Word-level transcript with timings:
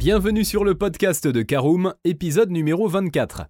Bienvenue 0.00 0.46
sur 0.46 0.64
le 0.64 0.74
podcast 0.74 1.28
de 1.28 1.42
Caroom, 1.42 1.92
épisode 2.04 2.50
numéro 2.50 2.88
24. 2.88 3.48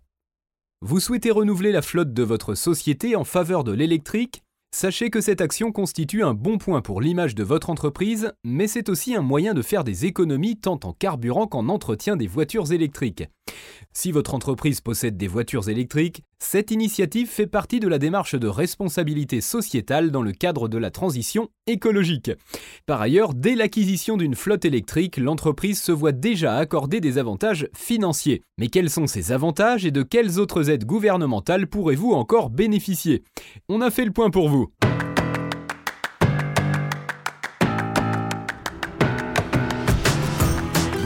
Vous 0.81 0.99
souhaitez 0.99 1.31
renouveler 1.31 1.71
la 1.71 1.81
flotte 1.81 2.13
de 2.13 2.25
votre 2.25 2.57
société 2.57 3.15
en 3.15 3.23
faveur 3.23 3.63
de 3.63 3.71
l'électrique? 3.71 4.43
Sachez 4.75 5.11
que 5.11 5.21
cette 5.21 5.41
action 5.41 5.71
constitue 5.71 6.25
un 6.25 6.35
bon 6.35 6.59
point 6.59 6.83
pour 6.83 7.01
l'image 7.01 7.37
de 7.37 7.45
votre 7.45 7.71
entreprise, 7.71 8.33
mais 8.43 8.67
c'est 8.67 8.89
aussi 8.89 9.15
un 9.15 9.23
moyen 9.23 9.55
de 9.55 9.63
faire 9.63 9.85
des 9.85 10.07
économies 10.07 10.57
tant 10.57 10.81
en 10.83 10.93
carburant 10.93 11.47
qu'en 11.47 11.69
entretien 11.69 12.17
des 12.17 12.27
voitures 12.27 12.73
électriques. 12.73 13.29
Si 13.93 14.13
votre 14.13 14.35
entreprise 14.35 14.81
possède 14.81 15.17
des 15.17 15.27
voitures 15.27 15.69
électriques, 15.69 16.23
cette 16.39 16.71
initiative 16.71 17.29
fait 17.29 17.47
partie 17.47 17.81
de 17.81 17.89
la 17.89 17.99
démarche 17.99 18.35
de 18.35 18.47
responsabilité 18.47 19.41
sociétale 19.41 20.11
dans 20.11 20.23
le 20.23 20.33
cadre 20.33 20.69
de 20.69 20.79
la 20.79 20.91
transition 20.91 21.49
écologique. 21.67 22.31
Par 22.87 23.01
ailleurs, 23.01 23.35
dès 23.35 23.55
l'acquisition 23.55 24.17
d'une 24.17 24.37
flotte 24.37 24.65
électrique, 24.65 25.17
l'entreprise 25.17 25.81
se 25.81 25.93
voit 25.93 26.13
déjà 26.13 26.57
accorder 26.57 27.01
des 27.01 27.19
avantages 27.19 27.69
financiers. 27.77 28.43
Mais 28.59 28.69
quels 28.69 28.91
sont 28.91 29.07
ces 29.07 29.33
avantages 29.33 29.85
et 29.85 29.91
de 29.91 30.03
quelles 30.03 30.39
autres 30.39 30.71
aides 30.71 30.87
gouvernementales 30.87 31.67
pourrez-vous 31.67 32.13
encore 32.13 32.51
bénéficier? 32.51 33.23
On 33.69 33.81
a 33.81 33.91
fait 33.91 34.05
le 34.05 34.13
point 34.13 34.31
pour 34.31 34.49
vous. 34.49 34.71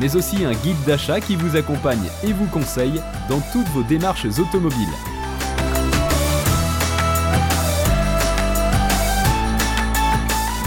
mais 0.00 0.16
aussi 0.16 0.44
un 0.44 0.52
guide 0.52 0.82
d'achat 0.86 1.20
qui 1.20 1.36
vous 1.36 1.56
accompagne 1.56 2.08
et 2.24 2.32
vous 2.32 2.46
conseille 2.46 3.00
dans 3.28 3.40
toutes 3.52 3.68
vos 3.68 3.82
démarches 3.82 4.26
automobiles. 4.38 4.88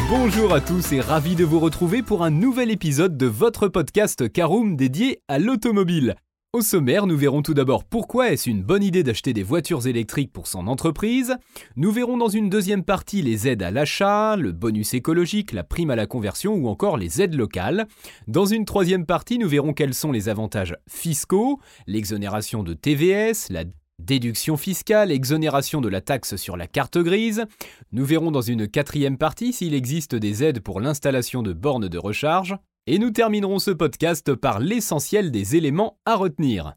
Bonjour 0.09 0.53
à 0.53 0.59
tous 0.59 0.91
et 0.91 0.99
ravi 0.99 1.35
de 1.35 1.45
vous 1.45 1.59
retrouver 1.59 2.03
pour 2.03 2.23
un 2.23 2.31
nouvel 2.31 2.69
épisode 2.69 3.15
de 3.15 3.27
votre 3.27 3.69
podcast 3.69 4.31
Caroom 4.31 4.75
dédié 4.75 5.21
à 5.29 5.39
l'automobile. 5.39 6.15
Au 6.53 6.59
sommaire, 6.59 7.07
nous 7.07 7.15
verrons 7.15 7.41
tout 7.41 7.53
d'abord 7.53 7.85
pourquoi 7.85 8.33
est-ce 8.33 8.49
une 8.49 8.61
bonne 8.61 8.83
idée 8.83 9.03
d'acheter 9.03 9.31
des 9.31 9.41
voitures 9.41 9.87
électriques 9.87 10.33
pour 10.33 10.47
son 10.47 10.67
entreprise. 10.67 11.37
Nous 11.77 11.93
verrons 11.93 12.17
dans 12.17 12.27
une 12.27 12.49
deuxième 12.49 12.83
partie 12.83 13.21
les 13.21 13.47
aides 13.47 13.63
à 13.63 13.71
l'achat, 13.71 14.35
le 14.35 14.51
bonus 14.51 14.93
écologique, 14.93 15.53
la 15.53 15.63
prime 15.63 15.91
à 15.91 15.95
la 15.95 16.07
conversion 16.07 16.55
ou 16.55 16.67
encore 16.67 16.97
les 16.97 17.21
aides 17.21 17.35
locales. 17.35 17.87
Dans 18.27 18.43
une 18.43 18.65
troisième 18.65 19.05
partie, 19.05 19.37
nous 19.37 19.47
verrons 19.47 19.71
quels 19.71 19.93
sont 19.93 20.11
les 20.11 20.27
avantages 20.27 20.75
fiscaux, 20.89 21.61
l'exonération 21.87 22.63
de 22.63 22.73
TVS, 22.73 23.47
la 23.49 23.63
déduction 23.99 24.57
fiscale, 24.57 25.09
exonération 25.09 25.79
de 25.79 25.87
la 25.87 26.01
taxe 26.01 26.35
sur 26.35 26.57
la 26.57 26.67
carte 26.67 26.97
grise. 26.97 27.45
Nous 27.93 28.03
verrons 28.03 28.29
dans 28.31 28.41
une 28.41 28.67
quatrième 28.67 29.17
partie 29.17 29.53
s'il 29.53 29.73
existe 29.73 30.15
des 30.15 30.43
aides 30.43 30.59
pour 30.59 30.81
l'installation 30.81 31.43
de 31.43 31.53
bornes 31.53 31.87
de 31.87 31.97
recharge. 31.97 32.57
Et 32.87 32.97
nous 32.97 33.11
terminerons 33.11 33.59
ce 33.59 33.69
podcast 33.69 34.33
par 34.33 34.59
l'essentiel 34.59 35.29
des 35.29 35.55
éléments 35.55 35.99
à 36.07 36.15
retenir. 36.15 36.73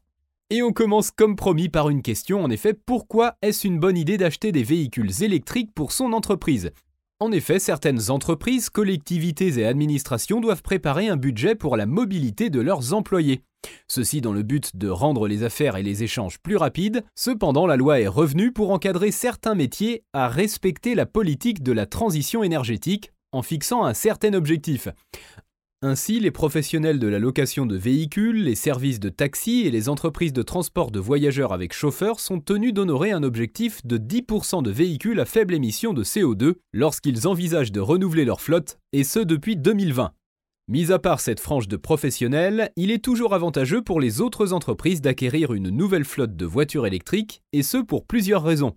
Et 0.51 0.61
on 0.61 0.71
commence 0.71 1.09
comme 1.09 1.35
promis 1.35 1.67
par 1.67 1.89
une 1.89 2.03
question, 2.03 2.43
en 2.43 2.51
effet, 2.51 2.75
pourquoi 2.75 3.37
est-ce 3.41 3.65
une 3.65 3.79
bonne 3.79 3.97
idée 3.97 4.17
d'acheter 4.17 4.51
des 4.51 4.61
véhicules 4.61 5.23
électriques 5.23 5.73
pour 5.73 5.91
son 5.91 6.13
entreprise? 6.13 6.69
En 7.19 7.31
effet, 7.31 7.57
certaines 7.57 8.11
entreprises, 8.11 8.69
collectivités 8.69 9.57
et 9.57 9.65
administrations 9.65 10.41
doivent 10.41 10.61
préparer 10.61 11.07
un 11.07 11.17
budget 11.17 11.55
pour 11.55 11.75
la 11.75 11.87
mobilité 11.87 12.51
de 12.51 12.61
leurs 12.61 12.93
employés. 12.93 13.41
Ceci 13.87 14.21
dans 14.21 14.33
le 14.33 14.43
but 14.43 14.75
de 14.75 14.89
rendre 14.89 15.27
les 15.27 15.41
affaires 15.41 15.75
et 15.75 15.81
les 15.81 16.03
échanges 16.03 16.37
plus 16.37 16.55
rapides, 16.55 17.03
cependant 17.15 17.65
la 17.65 17.77
loi 17.77 17.99
est 17.99 18.07
revenue 18.07 18.51
pour 18.51 18.69
encadrer 18.69 19.09
certains 19.09 19.55
métiers 19.55 20.03
à 20.13 20.27
respecter 20.27 20.93
la 20.93 21.07
politique 21.07 21.63
de 21.63 21.71
la 21.71 21.87
transition 21.87 22.43
énergétique 22.43 23.11
en 23.31 23.41
fixant 23.41 23.83
un 23.83 23.93
certain 23.93 24.33
objectif. 24.33 24.87
Ainsi, 25.87 26.19
les 26.19 26.31
professionnels 26.31 26.97
de 26.97 27.07
la 27.07 27.19
location 27.19 27.67
de 27.67 27.77
véhicules, 27.77 28.43
les 28.43 28.55
services 28.55 28.99
de 28.99 29.09
taxi 29.09 29.67
et 29.67 29.69
les 29.69 29.87
entreprises 29.87 30.33
de 30.33 30.41
transport 30.41 30.89
de 30.89 30.99
voyageurs 30.99 31.53
avec 31.53 31.73
chauffeur 31.73 32.19
sont 32.19 32.39
tenus 32.39 32.73
d'honorer 32.73 33.11
un 33.11 33.21
objectif 33.21 33.85
de 33.85 33.99
10% 33.99 34.63
de 34.63 34.71
véhicules 34.71 35.19
à 35.19 35.25
faible 35.25 35.53
émission 35.53 35.93
de 35.93 36.03
CO2 36.03 36.55
lorsqu'ils 36.73 37.27
envisagent 37.27 37.71
de 37.71 37.81
renouveler 37.81 38.25
leur 38.25 38.41
flotte, 38.41 38.79
et 38.93 39.03
ce 39.03 39.19
depuis 39.19 39.57
2020. 39.57 40.11
Mis 40.69 40.91
à 40.91 40.97
part 40.97 41.19
cette 41.19 41.39
frange 41.39 41.67
de 41.67 41.77
professionnels, 41.77 42.71
il 42.75 42.89
est 42.89 43.03
toujours 43.03 43.35
avantageux 43.35 43.83
pour 43.83 43.99
les 43.99 44.21
autres 44.21 44.53
entreprises 44.53 45.01
d'acquérir 45.01 45.53
une 45.53 45.69
nouvelle 45.69 46.03
flotte 46.03 46.35
de 46.35 46.45
voitures 46.47 46.87
électriques, 46.87 47.43
et 47.53 47.61
ce 47.61 47.77
pour 47.77 48.07
plusieurs 48.07 48.41
raisons. 48.41 48.75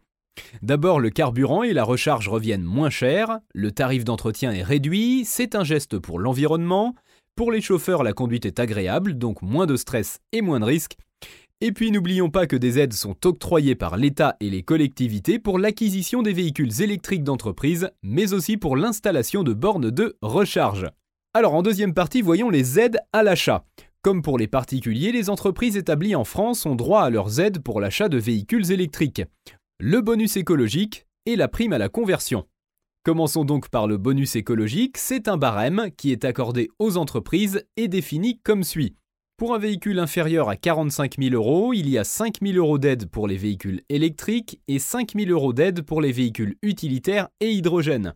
D'abord, 0.63 1.01
le 1.01 1.11
carburant 1.11 1.63
et 1.63 1.73
la 1.73 1.85
recharge 1.85 2.29
reviennent 2.29 2.65
moins 2.65 2.91
chers, 2.91 3.39
le 3.55 3.73
tarif 3.73 4.05
d'entretien 4.05 4.53
est 4.53 4.63
réduit, 4.63 5.25
c'est 5.25 5.55
un 5.55 5.65
geste 5.65 5.99
pour 5.99 6.19
l'environnement, 6.19 6.95
pour 7.37 7.53
les 7.53 7.61
chauffeurs 7.61 8.03
la 8.03 8.13
conduite 8.13 8.47
est 8.47 8.59
agréable, 8.59 9.15
donc 9.15 9.43
moins 9.43 9.67
de 9.67 9.77
stress 9.77 10.21
et 10.33 10.43
moins 10.43 10.61
de 10.61 10.65
risques. 10.65 10.97
Et 11.61 11.73
puis 11.73 11.91
n'oublions 11.91 12.31
pas 12.31 12.47
que 12.47 12.57
des 12.57 12.79
aides 12.79 12.93
sont 12.93 13.27
octroyées 13.27 13.75
par 13.75 13.97
l'État 13.97 14.37
et 14.41 14.49
les 14.49 14.63
collectivités 14.63 15.41
pour 15.41 15.59
l'acquisition 15.59 16.23
des 16.23 16.33
véhicules 16.33 16.83
électriques 16.83 17.25
d'entreprise, 17.25 17.91
mais 18.03 18.33
aussi 18.33 18.57
pour 18.57 18.77
l'installation 18.77 19.43
de 19.43 19.53
bornes 19.55 19.91
de 19.91 20.17
recharge. 20.23 20.87
Alors 21.35 21.55
en 21.55 21.63
deuxième 21.63 21.95
partie, 21.95 22.23
voyons 22.23 22.51
les 22.51 22.79
aides 22.79 22.99
à 23.13 23.23
l'achat. 23.23 23.65
Comme 24.03 24.23
pour 24.23 24.39
les 24.39 24.47
particuliers, 24.47 25.11
les 25.11 25.31
entreprises 25.31 25.77
établies 25.77 26.15
en 26.15 26.25
France 26.25 26.65
ont 26.65 26.77
droit 26.77 27.03
à 27.03 27.11
leurs 27.11 27.41
aides 27.41 27.59
pour 27.59 27.81
l'achat 27.81 28.09
de 28.09 28.19
véhicules 28.19 28.71
électriques 28.71 29.23
le 29.81 30.01
bonus 30.01 30.37
écologique 30.37 31.07
et 31.25 31.37
la 31.37 31.47
prime 31.47 31.73
à 31.73 31.79
la 31.79 31.89
conversion. 31.89 32.49
Commençons 33.05 33.45
donc 33.45 33.69
par 33.69 33.87
le 33.87 33.97
bonus 33.97 34.35
écologique, 34.35 34.99
c'est 34.99 35.29
un 35.29 35.37
barème 35.37 35.91
qui 35.97 36.11
est 36.11 36.25
accordé 36.25 36.69
aux 36.81 36.97
entreprises 36.97 37.65
et 37.77 37.87
défini 37.87 38.41
comme 38.41 38.65
suit. 38.65 38.97
Pour 39.37 39.55
un 39.55 39.59
véhicule 39.59 40.01
inférieur 40.01 40.49
à 40.49 40.57
45 40.57 41.15
000 41.21 41.33
euros, 41.37 41.73
il 41.75 41.89
y 41.89 41.97
a 41.97 42.03
5 42.03 42.39
000 42.43 42.59
euros 42.59 42.79
d'aide 42.79 43.09
pour 43.09 43.29
les 43.29 43.37
véhicules 43.37 43.83
électriques 43.89 44.61
et 44.67 44.81
5 44.81 45.13
000 45.17 45.31
euros 45.31 45.53
d'aide 45.53 45.83
pour 45.83 46.01
les 46.01 46.11
véhicules 46.11 46.57
utilitaires 46.63 47.29
et 47.39 47.53
hydrogène. 47.53 48.15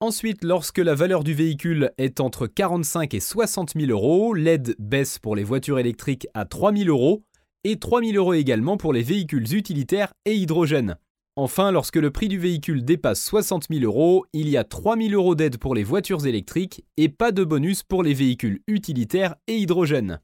Ensuite, 0.00 0.42
lorsque 0.42 0.78
la 0.78 0.96
valeur 0.96 1.22
du 1.22 1.32
véhicule 1.32 1.92
est 1.96 2.18
entre 2.18 2.48
45 2.48 3.14
et 3.14 3.20
60 3.20 3.74
000 3.78 3.92
euros, 3.92 4.34
l'aide 4.34 4.74
baisse 4.80 5.20
pour 5.20 5.36
les 5.36 5.44
voitures 5.44 5.78
électriques 5.78 6.26
à 6.34 6.44
3 6.44 6.74
000 6.74 6.88
euros 6.88 7.22
et 7.62 7.78
3 7.78 8.02
000 8.02 8.16
euros 8.16 8.34
également 8.34 8.76
pour 8.76 8.92
les 8.92 9.02
véhicules 9.02 9.54
utilitaires 9.54 10.12
et 10.24 10.34
hydrogène. 10.34 10.96
Enfin, 11.36 11.72
lorsque 11.72 11.96
le 11.96 12.12
prix 12.12 12.28
du 12.28 12.38
véhicule 12.38 12.84
dépasse 12.84 13.20
60 13.24 13.66
000 13.68 13.84
euros, 13.84 14.24
il 14.32 14.48
y 14.48 14.56
a 14.56 14.62
3 14.62 14.96
000 14.96 15.14
euros 15.14 15.34
d'aide 15.34 15.58
pour 15.58 15.74
les 15.74 15.82
voitures 15.82 16.26
électriques 16.28 16.84
et 16.96 17.08
pas 17.08 17.32
de 17.32 17.42
bonus 17.42 17.82
pour 17.82 18.04
les 18.04 18.14
véhicules 18.14 18.60
utilitaires 18.68 19.34
et 19.48 19.56
hydrogène. 19.56 20.20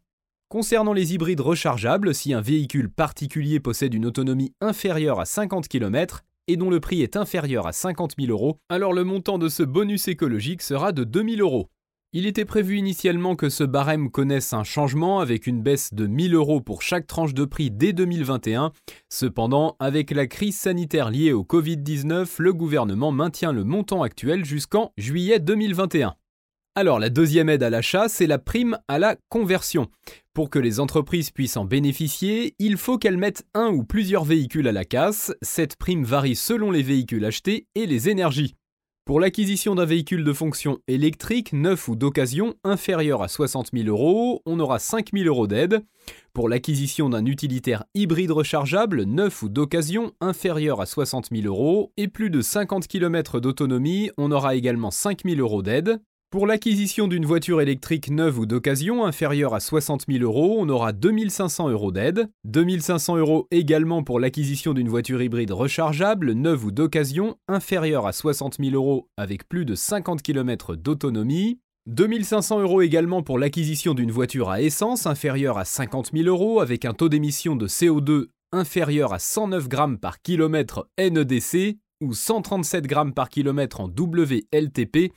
Concernant 0.48 0.92
les 0.92 1.12
hybrides 1.12 1.40
rechargeables, 1.40 2.14
si 2.14 2.32
un 2.32 2.40
véhicule 2.40 2.90
particulier 2.90 3.58
possède 3.58 3.92
une 3.92 4.06
autonomie 4.06 4.52
inférieure 4.60 5.18
à 5.18 5.24
50 5.24 5.66
km 5.66 6.22
et 6.46 6.56
dont 6.56 6.70
le 6.70 6.78
prix 6.78 7.02
est 7.02 7.16
inférieur 7.16 7.66
à 7.66 7.72
50 7.72 8.12
000 8.16 8.30
euros, 8.30 8.58
alors 8.68 8.92
le 8.92 9.02
montant 9.02 9.38
de 9.38 9.48
ce 9.48 9.64
bonus 9.64 10.06
écologique 10.06 10.62
sera 10.62 10.92
de 10.92 11.02
2 11.02 11.24
000 11.36 11.40
euros. 11.40 11.70
Il 12.12 12.26
était 12.26 12.44
prévu 12.44 12.76
initialement 12.76 13.36
que 13.36 13.48
ce 13.48 13.62
barème 13.62 14.10
connaisse 14.10 14.52
un 14.52 14.64
changement 14.64 15.20
avec 15.20 15.46
une 15.46 15.62
baisse 15.62 15.94
de 15.94 16.08
1000 16.08 16.34
euros 16.34 16.60
pour 16.60 16.82
chaque 16.82 17.06
tranche 17.06 17.34
de 17.34 17.44
prix 17.44 17.70
dès 17.70 17.92
2021. 17.92 18.72
Cependant, 19.08 19.76
avec 19.78 20.10
la 20.10 20.26
crise 20.26 20.56
sanitaire 20.56 21.10
liée 21.10 21.32
au 21.32 21.44
Covid-19, 21.44 22.26
le 22.38 22.52
gouvernement 22.52 23.12
maintient 23.12 23.52
le 23.52 23.62
montant 23.62 24.02
actuel 24.02 24.44
jusqu'en 24.44 24.92
juillet 24.96 25.38
2021. 25.38 26.16
Alors 26.74 26.98
la 26.98 27.10
deuxième 27.10 27.48
aide 27.48 27.62
à 27.62 27.70
l'achat, 27.70 28.08
c'est 28.08 28.26
la 28.26 28.38
prime 28.38 28.76
à 28.88 28.98
la 28.98 29.14
conversion. 29.28 29.86
Pour 30.34 30.50
que 30.50 30.58
les 30.58 30.80
entreprises 30.80 31.30
puissent 31.30 31.56
en 31.56 31.64
bénéficier, 31.64 32.56
il 32.58 32.76
faut 32.76 32.98
qu'elles 32.98 33.18
mettent 33.18 33.46
un 33.54 33.68
ou 33.68 33.84
plusieurs 33.84 34.24
véhicules 34.24 34.66
à 34.66 34.72
la 34.72 34.84
casse. 34.84 35.32
Cette 35.42 35.76
prime 35.76 36.02
varie 36.02 36.34
selon 36.34 36.72
les 36.72 36.82
véhicules 36.82 37.24
achetés 37.24 37.68
et 37.76 37.86
les 37.86 38.08
énergies. 38.08 38.56
Pour 39.10 39.18
l'acquisition 39.18 39.74
d'un 39.74 39.86
véhicule 39.86 40.22
de 40.22 40.32
fonction 40.32 40.78
électrique, 40.86 41.52
neuf 41.52 41.88
ou 41.88 41.96
d'occasion, 41.96 42.54
inférieur 42.62 43.24
à 43.24 43.26
60 43.26 43.70
000 43.72 43.88
euros, 43.88 44.40
on 44.46 44.60
aura 44.60 44.78
5 44.78 45.08
000 45.12 45.26
euros 45.26 45.48
d'aide. 45.48 45.84
Pour 46.32 46.48
l'acquisition 46.48 47.08
d'un 47.08 47.26
utilitaire 47.26 47.82
hybride 47.92 48.30
rechargeable, 48.30 49.02
neuf 49.02 49.42
ou 49.42 49.48
d'occasion, 49.48 50.12
inférieur 50.20 50.80
à 50.80 50.86
60 50.86 51.30
000 51.32 51.44
euros, 51.48 51.92
et 51.96 52.06
plus 52.06 52.30
de 52.30 52.40
50 52.40 52.86
km 52.86 53.40
d'autonomie, 53.40 54.12
on 54.16 54.30
aura 54.30 54.54
également 54.54 54.92
5 54.92 55.22
000 55.24 55.40
euros 55.40 55.62
d'aide. 55.62 56.00
Pour 56.30 56.46
l'acquisition 56.46 57.08
d'une 57.08 57.26
voiture 57.26 57.60
électrique 57.60 58.08
neuve 58.08 58.38
ou 58.38 58.46
d'occasion 58.46 59.04
inférieure 59.04 59.52
à 59.52 59.58
60 59.58 60.04
000 60.08 60.22
euros, 60.22 60.58
on 60.60 60.68
aura 60.68 60.92
2500 60.92 61.70
euros 61.70 61.90
d'aide. 61.90 62.30
2500 62.44 63.16
euros 63.16 63.48
également 63.50 64.04
pour 64.04 64.20
l'acquisition 64.20 64.72
d'une 64.72 64.88
voiture 64.88 65.20
hybride 65.22 65.50
rechargeable, 65.50 66.34
neuve 66.34 66.66
ou 66.66 66.70
d'occasion, 66.70 67.34
inférieure 67.48 68.06
à 68.06 68.12
60 68.12 68.58
000 68.60 68.76
euros 68.76 69.08
avec 69.16 69.48
plus 69.48 69.64
de 69.64 69.74
50 69.74 70.22
km 70.22 70.76
d'autonomie. 70.76 71.58
2500 71.86 72.60
euros 72.60 72.82
également 72.82 73.24
pour 73.24 73.36
l'acquisition 73.36 73.94
d'une 73.94 74.12
voiture 74.12 74.50
à 74.50 74.62
essence 74.62 75.06
inférieure 75.06 75.58
à 75.58 75.64
50 75.64 76.12
000 76.12 76.28
euros 76.28 76.60
avec 76.60 76.84
un 76.84 76.92
taux 76.92 77.08
d'émission 77.08 77.56
de 77.56 77.66
CO2 77.66 78.26
inférieur 78.52 79.12
à 79.12 79.18
109 79.18 79.68
grammes 79.68 79.98
par 79.98 80.22
kilomètre 80.22 80.88
NEDC 80.96 81.76
ou 82.00 82.14
137 82.14 82.86
grammes 82.86 83.14
par 83.14 83.30
kilomètre 83.30 83.80
en 83.80 83.88
WLTP. 83.88 85.12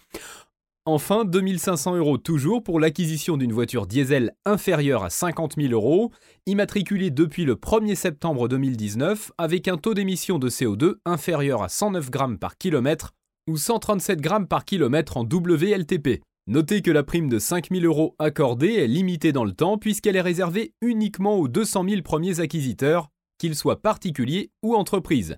Enfin, 0.86 1.24
2500 1.24 1.96
euros 1.96 2.18
toujours 2.18 2.62
pour 2.62 2.78
l'acquisition 2.78 3.38
d'une 3.38 3.54
voiture 3.54 3.88
diesel 3.88 4.36
inférieure 4.44 5.06
à 5.06 5.10
50 5.10 5.54
000 5.56 5.72
euros, 5.72 6.12
immatriculée 6.46 7.10
depuis 7.10 7.46
le 7.46 7.56
1er 7.56 7.96
septembre 7.96 8.50
2019 8.50 9.32
avec 9.38 9.70
un 9.70 9.78
taux 9.78 9.94
d'émission 9.94 10.40
de 10.40 10.50
CO2 10.50 10.96
inférieur 11.06 11.64
à 11.64 11.70
109 11.70 12.12
grammes 12.12 12.38
par 12.38 12.58
kilomètre 12.58 13.14
ou 13.50 13.56
137 13.56 14.20
grammes 14.20 14.48
par 14.50 14.66
kilomètre 14.66 15.16
en 15.16 15.24
WLTP. 15.24 16.22
Notez 16.48 16.82
que 16.82 16.92
la 16.92 17.04
prime 17.04 17.30
de 17.30 17.40
5000 17.40 17.86
euros 17.86 18.14
accordée 18.20 18.74
est 18.74 18.88
limitée 18.88 19.32
dans 19.32 19.46
le 19.46 19.54
temps 19.54 19.78
puisqu'elle 19.78 20.18
est 20.18 20.22
réservée 20.22 20.74
uniquement 20.82 21.38
aux 21.38 21.48
200 21.48 21.86
000 21.88 22.02
premiers 22.02 22.42
acquisiteurs, 22.42 23.08
qu'ils 23.38 23.56
soient 23.56 23.82
particuliers 23.82 24.52
ou 24.62 24.76
entreprises. 24.76 25.38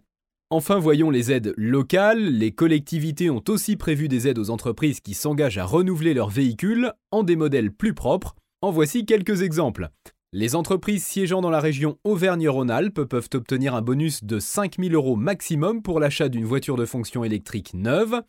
Enfin, 0.52 0.78
voyons 0.78 1.10
les 1.10 1.32
aides 1.32 1.56
locales. 1.58 2.24
Les 2.24 2.52
collectivités 2.52 3.32
ont 3.32 3.44
aussi 3.48 3.76
prévu 3.78 4.08
des 4.08 4.28
aides 4.28 4.38
aux 4.38 4.52
entreprises 4.52 5.00
qui 5.00 5.16
s'engagent 5.16 5.58
à 5.58 5.66
renouveler 5.66 6.14
leurs 6.14 6.30
véhicules 6.30 6.94
en 7.10 7.24
des 7.24 7.36
modèles 7.36 7.72
plus 7.72 7.96
propres. 7.96 8.36
En 8.62 8.70
voici 8.70 9.06
quelques 9.06 9.42
exemples. 9.42 9.90
Les 10.34 10.56
entreprises 10.56 11.04
siégeant 11.04 11.42
dans 11.42 11.50
la 11.50 11.60
région 11.60 11.98
Auvergne-Rhône-Alpes 12.04 13.06
peuvent 13.06 13.30
obtenir 13.34 13.74
un 13.74 13.82
bonus 13.82 14.24
de 14.24 14.38
5000 14.38 14.94
euros 14.94 15.16
maximum 15.16 15.82
pour 15.82 16.00
l'achat 16.00 16.30
d'une 16.30 16.46
voiture 16.46 16.76
de 16.76 16.86
fonction 16.86 17.24
électrique 17.24 17.74
neuve. 17.74 18.22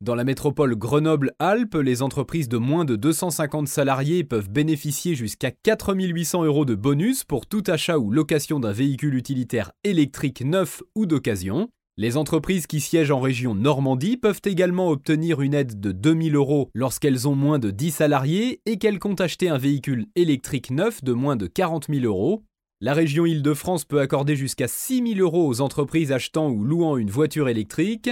Dans 0.00 0.14
la 0.14 0.24
métropole 0.24 0.74
Grenoble-Alpes, 0.74 1.76
les 1.76 2.02
entreprises 2.02 2.48
de 2.48 2.58
moins 2.58 2.84
de 2.84 2.94
250 2.94 3.68
salariés 3.68 4.22
peuvent 4.22 4.50
bénéficier 4.50 5.14
jusqu'à 5.14 5.50
4800 5.50 6.44
euros 6.44 6.64
de 6.64 6.74
bonus 6.74 7.24
pour 7.24 7.46
tout 7.46 7.62
achat 7.68 7.98
ou 7.98 8.10
location 8.10 8.60
d'un 8.60 8.72
véhicule 8.72 9.14
utilitaire 9.14 9.72
électrique 9.82 10.44
neuf 10.44 10.82
ou 10.94 11.06
d'occasion. 11.06 11.68
Les 11.96 12.16
entreprises 12.16 12.66
qui 12.66 12.80
siègent 12.80 13.12
en 13.12 13.20
région 13.20 13.54
Normandie 13.54 14.18
peuvent 14.18 14.42
également 14.44 14.90
obtenir 14.90 15.40
une 15.40 15.54
aide 15.54 15.80
de 15.80 15.92
2000 15.92 16.34
euros 16.34 16.68
lorsqu'elles 16.74 17.26
ont 17.26 17.36
moins 17.36 17.60
de 17.60 17.70
10 17.70 17.92
salariés 17.92 18.60
et 18.66 18.78
qu'elles 18.78 18.98
comptent 18.98 19.22
acheter 19.22 19.48
un 19.48 19.58
véhicule 19.58 20.06
électrique 20.16 20.70
neuf 20.70 21.02
de 21.02 21.12
moins 21.12 21.36
de 21.36 21.46
40 21.46 21.86
000 21.88 22.04
euros. 22.04 22.42
La 22.82 22.92
région 22.92 23.24
Île-de-France 23.24 23.84
peut 23.84 24.00
accorder 24.00 24.36
jusqu'à 24.36 24.68
6 24.68 25.14
000 25.14 25.20
euros 25.20 25.46
aux 25.46 25.60
entreprises 25.62 26.12
achetant 26.12 26.50
ou 26.50 26.62
louant 26.62 26.98
une 26.98 27.10
voiture 27.10 27.48
électrique. 27.48 28.10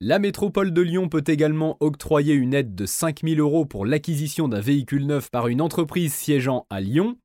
La 0.00 0.18
métropole 0.18 0.72
de 0.72 0.82
Lyon 0.82 1.08
peut 1.08 1.22
également 1.26 1.76
octroyer 1.78 2.34
une 2.34 2.52
aide 2.52 2.74
de 2.74 2.84
5000 2.84 3.38
euros 3.38 3.64
pour 3.64 3.86
l'acquisition 3.86 4.48
d'un 4.48 4.60
véhicule 4.60 5.06
neuf 5.06 5.30
par 5.30 5.46
une 5.46 5.60
entreprise 5.60 6.12
siégeant 6.12 6.66
à 6.68 6.80
Lyon. 6.80 7.16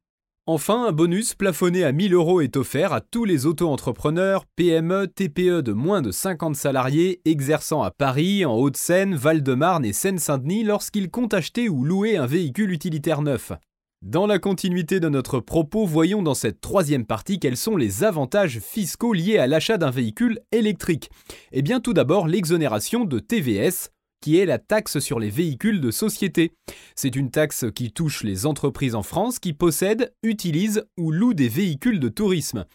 Enfin, 0.46 0.86
un 0.86 0.92
bonus 0.92 1.34
plafonné 1.34 1.84
à 1.84 1.92
1000 1.92 2.14
euros 2.14 2.42
est 2.42 2.58
offert 2.58 2.94
à 2.94 3.02
tous 3.02 3.26
les 3.26 3.48
auto-entrepreneurs, 3.48 4.46
PME, 4.56 5.08
TPE 5.08 5.62
de 5.62 5.74
moins 5.74 6.02
de 6.02 6.12
50 6.12 6.56
salariés 6.56 7.22
exerçant 7.26 7.82
à 7.82 7.92
Paris, 7.92 8.46
en 8.46 8.56
Haute-Seine, 8.56 9.16
Val-de-Marne 9.16 9.84
et 9.84 9.94
Seine-Saint-Denis 9.94 10.64
lorsqu'ils 10.64 11.10
comptent 11.10 11.34
acheter 11.34 11.70
ou 11.70 11.84
louer 11.84 12.18
un 12.18 12.28
véhicule 12.28 12.72
utilitaire 12.72 13.24
neuf. 13.24 13.52
Dans 14.02 14.28
la 14.28 14.40
continuité 14.40 15.02
de 15.02 15.10
notre 15.10 15.42
propos, 15.42 15.86
voyons 15.86 16.24
dans 16.24 16.34
cette 16.34 16.62
troisième 16.62 17.06
partie 17.06 17.38
quels 17.38 17.58
sont 17.58 17.76
les 17.76 18.06
avantages 18.06 18.60
fiscaux 18.60 19.12
liés 19.12 19.38
à 19.38 19.46
l'achat 19.46 19.78
d'un 19.78 19.92
véhicule 19.92 20.40
électrique. 20.54 21.12
Eh 21.52 21.62
bien 21.62 21.82
tout 21.82 21.94
d'abord 21.94 22.26
l'exonération 22.26 23.04
de 23.04 23.20
TVS, 23.20 23.90
qui 24.22 24.38
est 24.38 24.46
la 24.46 24.58
taxe 24.58 25.00
sur 25.00 25.20
les 25.20 25.30
véhicules 25.30 25.82
de 25.82 25.92
société. 25.92 26.54
C'est 26.96 27.18
une 27.18 27.30
taxe 27.30 27.66
qui 27.76 27.92
touche 27.92 28.24
les 28.24 28.46
entreprises 28.46 28.96
en 28.96 29.04
France 29.04 29.38
qui 29.38 29.52
possèdent, 29.52 30.14
utilisent 30.24 30.86
ou 30.98 31.12
louent 31.12 31.34
des 31.34 31.50
véhicules 31.50 32.00
de 32.00 32.10
tourisme. 32.10 32.66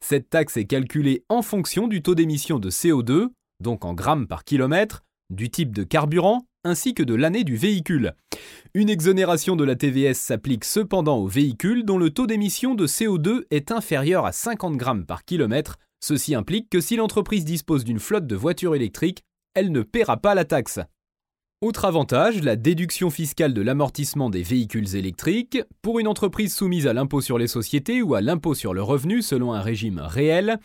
Cette 0.00 0.28
taxe 0.28 0.58
est 0.58 0.66
calculée 0.66 1.24
en 1.30 1.40
fonction 1.40 1.88
du 1.88 2.02
taux 2.02 2.14
d'émission 2.14 2.58
de 2.58 2.70
CO2, 2.70 3.28
donc 3.58 3.86
en 3.86 3.94
grammes 3.94 4.26
par 4.26 4.44
kilomètre, 4.44 5.02
du 5.30 5.48
type 5.48 5.74
de 5.74 5.82
carburant 5.82 6.46
ainsi 6.64 6.94
que 6.94 7.02
de 7.02 7.14
l'année 7.14 7.44
du 7.44 7.56
véhicule. 7.56 8.14
Une 8.74 8.90
exonération 8.90 9.54
de 9.54 9.64
la 9.64 9.76
TVS 9.76 10.14
s'applique 10.14 10.64
cependant 10.64 11.18
aux 11.18 11.28
véhicules 11.28 11.84
dont 11.84 11.98
le 11.98 12.10
taux 12.10 12.26
d'émission 12.26 12.74
de 12.74 12.86
CO2 12.86 13.44
est 13.50 13.70
inférieur 13.70 14.26
à 14.26 14.32
50 14.32 14.76
grammes 14.76 15.06
par 15.06 15.24
kilomètre. 15.24 15.76
Ceci 16.00 16.34
implique 16.34 16.68
que 16.70 16.80
si 16.80 16.96
l'entreprise 16.96 17.44
dispose 17.44 17.84
d'une 17.84 18.00
flotte 18.00 18.26
de 18.26 18.36
voitures 18.36 18.74
électriques, 18.74 19.22
elle 19.54 19.70
ne 19.70 19.82
paiera 19.82 20.16
pas 20.16 20.34
la 20.34 20.44
taxe. 20.44 20.80
Autre 21.64 21.86
avantage, 21.86 22.42
la 22.42 22.56
déduction 22.56 23.08
fiscale 23.08 23.54
de 23.54 23.62
l'amortissement 23.62 24.28
des 24.28 24.42
véhicules 24.42 24.96
électriques. 24.96 25.62
Pour 25.80 25.98
une 25.98 26.08
entreprise 26.08 26.54
soumise 26.54 26.86
à 26.86 26.92
l'impôt 26.92 27.22
sur 27.22 27.38
les 27.38 27.46
sociétés 27.46 28.02
ou 28.02 28.14
à 28.14 28.20
l'impôt 28.20 28.52
sur 28.52 28.74
le 28.74 28.82
revenu 28.82 29.22
selon 29.22 29.54
un 29.54 29.62
régime 29.62 29.98
réel, 29.98 30.58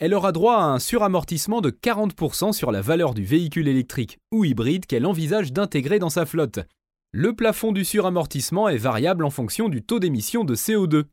elle 0.00 0.12
aura 0.12 0.32
droit 0.32 0.56
à 0.56 0.64
un 0.64 0.80
suramortissement 0.80 1.60
de 1.60 1.70
40% 1.70 2.52
sur 2.52 2.72
la 2.72 2.80
valeur 2.80 3.14
du 3.14 3.22
véhicule 3.22 3.68
électrique 3.68 4.18
ou 4.32 4.44
hybride 4.44 4.86
qu'elle 4.86 5.06
envisage 5.06 5.52
d'intégrer 5.52 6.00
dans 6.00 6.10
sa 6.10 6.26
flotte. 6.26 6.58
Le 7.12 7.32
plafond 7.32 7.70
du 7.70 7.84
suramortissement 7.84 8.68
est 8.68 8.76
variable 8.76 9.24
en 9.24 9.30
fonction 9.30 9.68
du 9.68 9.84
taux 9.84 10.00
d'émission 10.00 10.42
de 10.42 10.56
CO2. 10.56 11.04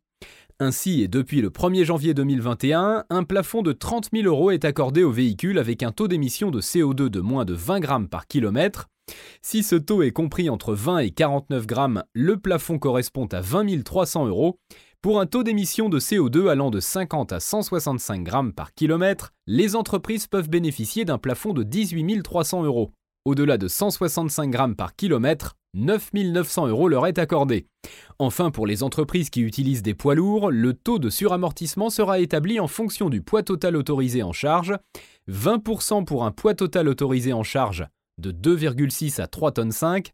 Ainsi, 0.59 1.03
et 1.03 1.07
depuis 1.07 1.41
le 1.41 1.51
1er 1.51 1.83
janvier 1.83 2.15
2021, 2.15 3.05
un 3.07 3.23
plafond 3.23 3.61
de 3.61 3.71
30 3.71 4.09
000 4.11 4.25
euros 4.25 4.49
est 4.49 4.65
accordé 4.65 5.03
aux 5.03 5.11
véhicules 5.11 5.59
avec 5.59 5.83
un 5.83 5.91
taux 5.91 6.07
d'émission 6.07 6.49
de 6.49 6.59
CO2 6.59 7.09
de 7.09 7.19
moins 7.19 7.45
de 7.45 7.53
20 7.53 7.79
grammes 7.81 8.07
par 8.07 8.25
kilomètre 8.25 8.87
si 9.41 9.63
ce 9.63 9.75
taux 9.75 10.01
est 10.03 10.11
compris 10.11 10.49
entre 10.49 10.73
20 10.73 10.99
et 10.99 11.11
49 11.11 11.67
grammes, 11.67 12.03
le 12.13 12.37
plafond 12.37 12.79
correspond 12.79 13.27
à 13.27 13.41
20 13.41 13.83
300 13.83 14.27
euros. 14.27 14.59
Pour 15.01 15.21
un 15.21 15.25
taux 15.25 15.43
d'émission 15.43 15.89
de 15.89 15.99
CO2 15.99 16.49
allant 16.49 16.71
de 16.71 16.79
50 16.79 17.31
à 17.31 17.39
165 17.39 18.23
grammes 18.23 18.53
par 18.53 18.73
kilomètre, 18.73 19.31
les 19.45 19.75
entreprises 19.75 20.27
peuvent 20.27 20.49
bénéficier 20.49 21.05
d'un 21.05 21.17
plafond 21.17 21.53
de 21.53 21.63
18 21.63 22.23
300 22.23 22.63
euros. 22.63 22.91
Au-delà 23.23 23.57
de 23.57 23.67
165 23.67 24.49
grammes 24.49 24.75
par 24.75 24.95
kilomètre, 24.95 25.55
9 25.75 26.11
900 26.13 26.67
euros 26.67 26.89
leur 26.89 27.05
est 27.05 27.19
accordé. 27.19 27.67
Enfin, 28.19 28.51
pour 28.51 28.65
les 28.65 28.83
entreprises 28.83 29.29
qui 29.29 29.41
utilisent 29.41 29.83
des 29.83 29.93
poids 29.93 30.15
lourds, 30.15 30.49
le 30.49 30.73
taux 30.73 30.97
de 30.97 31.09
suramortissement 31.09 31.89
sera 31.89 32.19
établi 32.19 32.59
en 32.59 32.67
fonction 32.67 33.09
du 33.09 33.21
poids 33.21 33.43
total 33.43 33.75
autorisé 33.75 34.23
en 34.23 34.33
charge. 34.33 34.75
20% 35.29 36.05
pour 36.05 36.25
un 36.25 36.31
poids 36.31 36.55
total 36.55 36.87
autorisé 36.87 37.33
en 37.33 37.43
charge 37.43 37.85
de 38.17 38.31
2,6 38.31 39.21
à 39.21 39.27
3 39.27 39.51
tonnes 39.51 39.71
5, 39.71 40.11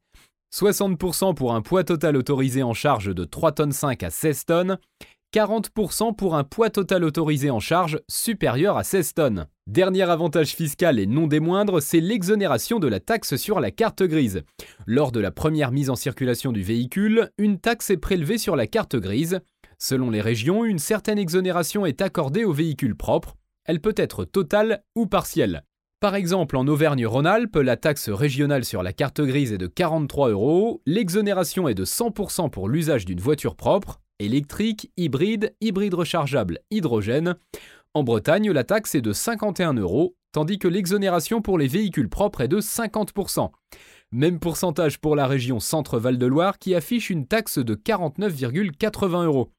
60% 0.53 1.33
pour 1.33 1.53
un 1.55 1.61
poids 1.61 1.83
total 1.83 2.17
autorisé 2.17 2.63
en 2.63 2.73
charge 2.73 3.13
de 3.13 3.23
3 3.23 3.53
tonnes 3.53 3.71
5 3.71 4.03
à 4.03 4.09
16 4.09 4.45
tonnes, 4.45 4.77
40% 5.33 6.15
pour 6.15 6.35
un 6.35 6.43
poids 6.43 6.69
total 6.69 7.03
autorisé 7.03 7.49
en 7.49 7.59
charge 7.59 7.99
supérieur 8.07 8.77
à 8.77 8.83
16 8.83 9.13
tonnes. 9.15 9.47
Dernier 9.65 10.03
avantage 10.03 10.49
fiscal 10.49 10.99
et 10.99 11.07
non 11.07 11.25
des 11.25 11.39
moindres, 11.39 11.81
c'est 11.81 12.01
l'exonération 12.01 12.77
de 12.77 12.87
la 12.87 12.99
taxe 12.99 13.35
sur 13.35 13.59
la 13.59 13.71
carte 13.71 14.03
grise. 14.03 14.43
Lors 14.85 15.11
de 15.11 15.19
la 15.19 15.31
première 15.31 15.71
mise 15.71 15.89
en 15.89 15.95
circulation 15.95 16.51
du 16.51 16.61
véhicule, 16.61 17.31
une 17.39 17.59
taxe 17.59 17.89
est 17.89 17.97
prélevée 17.97 18.37
sur 18.37 18.55
la 18.55 18.67
carte 18.67 18.95
grise. 18.95 19.39
Selon 19.79 20.11
les 20.11 20.21
régions, 20.21 20.65
une 20.65 20.79
certaine 20.79 21.17
exonération 21.17 21.87
est 21.87 22.01
accordée 22.01 22.45
aux 22.45 22.53
véhicules 22.53 22.95
propres. 22.95 23.35
Elle 23.65 23.81
peut 23.81 23.95
être 23.97 24.25
totale 24.25 24.83
ou 24.95 25.07
partielle. 25.07 25.63
Par 26.03 26.15
exemple, 26.15 26.57
en 26.57 26.67
Auvergne-Rhône-Alpes, 26.67 27.55
la 27.55 27.77
taxe 27.77 28.09
régionale 28.09 28.65
sur 28.65 28.83
la 28.83 28.91
carte 28.91 29.21
grise 29.21 29.53
est 29.53 29.57
de 29.57 29.67
43 29.67 30.31
euros, 30.31 30.81
l'exonération 30.85 31.69
est 31.69 31.75
de 31.75 31.85
100% 31.85 32.49
pour 32.49 32.67
l'usage 32.67 33.05
d'une 33.05 33.21
voiture 33.21 33.55
propre, 33.55 34.01
électrique, 34.19 34.91
hybride, 34.97 35.55
hybride 35.61 35.93
rechargeable, 35.93 36.59
hydrogène. 36.71 37.37
En 37.93 38.03
Bretagne, 38.03 38.51
la 38.51 38.65
taxe 38.65 38.95
est 38.95 39.01
de 39.01 39.13
51 39.13 39.75
euros, 39.75 40.17
tandis 40.33 40.59
que 40.59 40.67
l'exonération 40.67 41.41
pour 41.41 41.57
les 41.57 41.69
véhicules 41.69 42.09
propres 42.09 42.41
est 42.41 42.49
de 42.49 42.59
50%. 42.59 43.51
Même 44.11 44.41
pourcentage 44.41 44.99
pour 44.99 45.15
la 45.15 45.25
région 45.25 45.61
Centre-Val 45.61 46.17
de 46.17 46.25
Loire 46.25 46.59
qui 46.59 46.75
affiche 46.75 47.11
une 47.11 47.27
taxe 47.27 47.59
de 47.59 47.75
49,80 47.75 49.23
euros. 49.23 49.51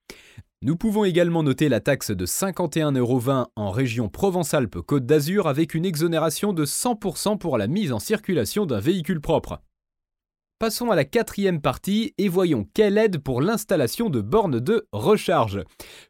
Nous 0.67 0.77
pouvons 0.77 1.05
également 1.05 1.43
noter 1.43 1.69
la 1.69 1.81
taxe 1.81 2.11
de 2.11 2.25
51,20 2.25 2.97
euros 2.97 3.21
en 3.55 3.71
région 3.71 4.09
Provence-Alpes-Côte 4.09 5.05
d'Azur 5.05 5.47
avec 5.47 5.75
une 5.75 5.85
exonération 5.85 6.55
de 6.55 6.65
100% 6.65 7.37
pour 7.37 7.59
la 7.59 7.67
mise 7.67 7.93
en 7.93 7.99
circulation 7.99 8.65
d'un 8.65 8.81
véhicule 8.81 9.21
propre. 9.21 9.61
Passons 10.59 10.91
à 10.91 10.97
la 10.97 11.05
quatrième 11.05 11.61
partie 11.61 12.15
et 12.17 12.29
voyons 12.29 12.67
quelle 12.73 12.97
aide 12.97 13.19
pour 13.19 13.43
l'installation 13.43 14.09
de 14.09 14.23
bornes 14.23 14.59
de 14.59 14.87
recharge. 14.93 15.63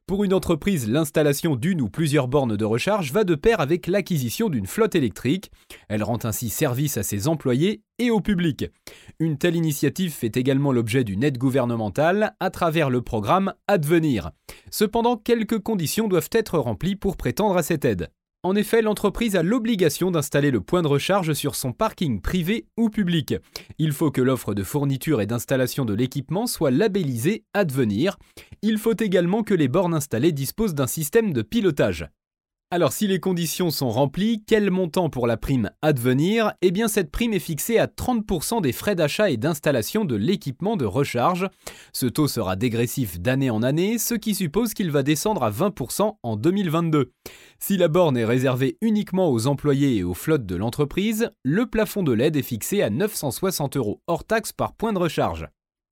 Pour 0.07 0.23
une 0.23 0.33
entreprise, 0.33 0.89
l'installation 0.89 1.57
d'une 1.57 1.81
ou 1.81 1.89
plusieurs 1.89 2.29
bornes 2.29 2.57
de 2.57 2.65
recharge 2.65 3.11
va 3.11 3.25
de 3.25 3.35
pair 3.35 3.59
avec 3.59 3.89
l'acquisition 3.89 4.51
d'une 4.51 4.69
flotte 4.69 4.95
électrique. 4.95 5.51
Elle 5.89 6.05
rend 6.05 6.19
ainsi 6.23 6.51
service 6.51 6.97
à 6.97 7.03
ses 7.03 7.27
employés 7.27 7.83
et 7.99 8.13
au 8.13 8.21
public. 8.21 8.67
Une 9.21 9.39
telle 9.39 9.55
initiative 9.55 10.13
fait 10.13 10.37
également 10.37 10.73
l'objet 10.73 11.05
d'une 11.05 11.23
aide 11.23 11.39
gouvernementale 11.39 12.35
à 12.41 12.51
travers 12.51 12.91
le 12.91 13.01
programme 13.01 13.55
Advenir. 13.69 14.33
Cependant, 14.71 15.17
quelques 15.17 15.61
conditions 15.61 16.09
doivent 16.09 16.31
être 16.33 16.59
remplies 16.59 16.97
pour 16.97 17.17
prétendre 17.17 17.57
à 17.57 17.63
cette 17.63 17.85
aide. 17.85 18.11
En 18.43 18.57
effet, 18.57 18.83
l'entreprise 18.83 19.37
a 19.37 19.43
l'obligation 19.43 20.11
d'installer 20.11 20.51
le 20.51 20.61
point 20.61 20.83
de 20.83 20.89
recharge 20.89 21.33
sur 21.33 21.55
son 21.55 21.73
parking 21.73 22.21
privé 22.21 22.67
ou 22.77 22.91
public. 22.91 23.35
Il 23.79 23.93
faut 23.93 24.11
que 24.11 24.21
l'offre 24.21 24.53
de 24.53 24.63
fourniture 24.63 25.23
et 25.23 25.27
d'installation 25.27 25.85
de 25.87 25.95
l'équipement 25.95 26.47
soit 26.47 26.71
labellisée 26.71 27.45
Advenir. 27.55 28.19
Il 28.61 28.77
faut 28.79 28.97
également 29.01 29.45
que 29.45 29.55
les 29.55 29.69
bornes 29.69 29.95
installées 29.95 30.33
disposent 30.33 30.75
d'un 30.75 30.87
système 30.87 31.33
de 31.33 31.41
pilotage. 31.41 32.09
Alors 32.75 32.93
si 32.93 33.07
les 33.07 33.21
conditions 33.21 33.71
sont 33.71 33.89
remplies, 33.89 34.43
quel 34.45 34.69
montant 34.73 35.09
pour 35.09 35.29
la 35.29 35.37
prime 35.37 35.71
Advenir 35.81 36.55
Eh 36.61 36.73
bien 36.73 36.89
cette 36.89 37.13
prime 37.13 37.33
est 37.33 37.39
fixée 37.39 37.79
à 37.79 37.87
30% 37.87 38.61
des 38.63 38.73
frais 38.73 38.97
d'achat 38.97 39.31
et 39.31 39.37
d'installation 39.37 40.05
de 40.05 40.17
l'équipement 40.17 40.77
de 40.77 40.85
recharge. 40.85 41.47
Ce 41.93 42.07
taux 42.07 42.27
sera 42.27 42.57
dégressif 42.57 43.21
d'année 43.21 43.49
en 43.49 43.63
année, 43.63 43.99
ce 43.99 44.15
qui 44.15 44.35
suppose 44.35 44.75
qu'il 44.75 44.91
va 44.91 45.05
descendre 45.05 45.45
à 45.45 45.53
20% 45.53 46.17
en 46.21 46.37
2022. 46.37 47.13
Si 47.61 47.77
la 47.77 47.87
borne 47.87 48.17
est 48.17 48.25
réservée 48.25 48.77
uniquement 48.81 49.31
aux 49.31 49.47
employés 49.47 49.95
et 49.95 50.03
aux 50.03 50.13
flottes 50.13 50.45
de 50.45 50.57
l'entreprise, 50.57 51.31
le 51.45 51.67
plafond 51.67 52.03
de 52.03 52.11
l'aide 52.11 52.35
est 52.35 52.43
fixé 52.43 52.83
à 52.83 52.91
960 52.91 53.77
euros 53.77 54.03
hors 54.09 54.25
taxe 54.25 54.51
par 54.51 54.75
point 54.75 54.93
de 54.93 54.99
recharge. 54.99 55.47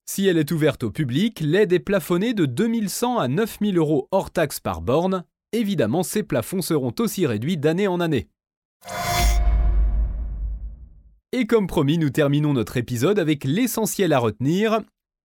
Si 0.05 0.27
elle 0.27 0.37
est 0.37 0.51
ouverte 0.51 0.83
au 0.83 0.91
public, 0.91 1.39
l'aide 1.39 1.73
est 1.73 1.79
plafonnée 1.79 2.35
de 2.35 2.45
2100 2.45 3.19
à 3.19 3.29
9000 3.29 3.79
euros 3.79 4.09
hors 4.11 4.33
taxe 4.33 4.59
par 4.59 4.81
borne, 4.81 5.23
Évidemment, 5.53 6.03
ces 6.03 6.23
plafonds 6.23 6.63
seront 6.63 6.95
aussi 6.99 7.27
réduits 7.27 7.59
d'année 7.59 7.89
en 7.89 8.01
année. 8.01 8.29
Et 11.33 11.47
comme 11.47 11.67
promis, 11.67 11.99
nous 11.99 12.11
terminons 12.11 12.53
notre 12.53 12.77
épisode 12.77 13.19
avec 13.19 13.45
l'essentiel 13.45 14.13
à 14.13 14.19
retenir. 14.19 14.81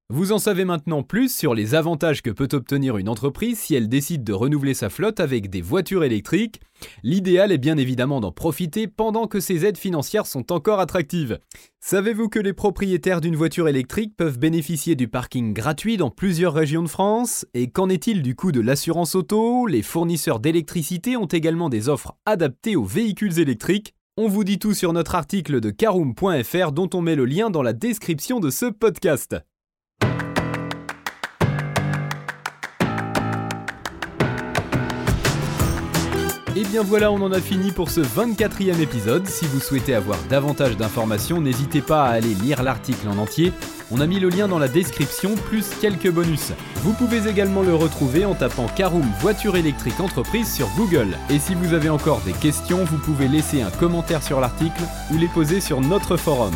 Vous 0.09 0.31
en 0.31 0.39
savez 0.39 0.63
maintenant 0.63 1.03
plus 1.03 1.35
sur 1.35 1.53
les 1.53 1.75
avantages 1.75 2.21
que 2.21 2.29
peut 2.29 2.47
obtenir 2.53 2.95
une 2.95 3.09
entreprise 3.09 3.59
si 3.59 3.75
elle 3.75 3.89
décide 3.89 4.23
de 4.23 4.31
renouveler 4.31 4.73
sa 4.73 4.89
flotte 4.89 5.19
avec 5.19 5.49
des 5.49 5.61
voitures 5.61 6.05
électriques. 6.05 6.61
L'idéal 7.03 7.51
est 7.51 7.57
bien 7.57 7.75
évidemment 7.75 8.21
d'en 8.21 8.31
profiter 8.31 8.87
pendant 8.87 9.27
que 9.27 9.41
ces 9.41 9.65
aides 9.65 9.77
financières 9.77 10.25
sont 10.25 10.53
encore 10.53 10.79
attractives. 10.79 11.39
Savez-vous 11.81 12.29
que 12.29 12.39
les 12.39 12.53
propriétaires 12.53 13.19
d'une 13.19 13.35
voiture 13.35 13.67
électrique 13.67 14.15
peuvent 14.15 14.39
bénéficier 14.39 14.95
du 14.95 15.09
parking 15.09 15.53
gratuit 15.53 15.97
dans 15.97 16.09
plusieurs 16.09 16.53
régions 16.53 16.83
de 16.83 16.87
France? 16.87 17.45
Et 17.53 17.69
qu'en 17.69 17.89
est-il 17.89 18.21
du 18.21 18.33
coût 18.33 18.53
de 18.53 18.61
l'assurance 18.61 19.13
auto? 19.13 19.67
Les 19.67 19.81
fournisseurs 19.81 20.39
d'électricité 20.39 21.17
ont 21.17 21.25
également 21.25 21.67
des 21.67 21.89
offres 21.89 22.15
adaptées 22.25 22.77
aux 22.77 22.85
véhicules 22.85 23.39
électriques. 23.39 23.93
On 24.15 24.29
vous 24.29 24.45
dit 24.45 24.57
tout 24.57 24.73
sur 24.73 24.93
notre 24.93 25.15
article 25.15 25.59
de 25.59 25.69
caroom.fr 25.69 26.71
dont 26.71 26.89
on 26.93 27.01
met 27.01 27.15
le 27.15 27.25
lien 27.25 27.49
dans 27.49 27.61
la 27.61 27.73
description 27.73 28.39
de 28.39 28.49
ce 28.49 28.67
podcast. 28.67 29.35
Et 36.57 36.63
bien 36.63 36.81
voilà, 36.81 37.11
on 37.11 37.21
en 37.21 37.31
a 37.31 37.39
fini 37.39 37.71
pour 37.71 37.91
ce 37.91 38.01
24e 38.01 38.79
épisode. 38.81 39.27
Si 39.27 39.45
vous 39.45 39.59
souhaitez 39.59 39.93
avoir 39.93 40.17
davantage 40.27 40.75
d'informations, 40.75 41.39
n'hésitez 41.39 41.81
pas 41.81 42.05
à 42.05 42.13
aller 42.13 42.33
lire 42.33 42.63
l'article 42.63 43.09
en 43.09 43.19
entier. 43.19 43.53
On 43.91 43.99
a 43.99 44.07
mis 44.07 44.19
le 44.19 44.29
lien 44.29 44.47
dans 44.47 44.57
la 44.57 44.67
description, 44.67 45.35
plus 45.35 45.69
quelques 45.79 46.09
bonus. 46.09 46.53
Vous 46.77 46.93
pouvez 46.93 47.27
également 47.27 47.61
le 47.61 47.75
retrouver 47.75 48.25
en 48.25 48.33
tapant 48.33 48.65
Caroom 48.75 49.05
Voiture 49.19 49.55
électrique 49.55 49.99
entreprise 49.99 50.51
sur 50.51 50.67
Google. 50.75 51.15
Et 51.29 51.37
si 51.37 51.53
vous 51.53 51.75
avez 51.75 51.89
encore 51.89 52.21
des 52.21 52.33
questions, 52.33 52.85
vous 52.85 52.97
pouvez 52.97 53.27
laisser 53.27 53.61
un 53.61 53.69
commentaire 53.69 54.23
sur 54.23 54.39
l'article 54.39 54.81
ou 55.13 55.17
les 55.19 55.27
poser 55.27 55.61
sur 55.61 55.79
notre 55.79 56.17
forum. 56.17 56.55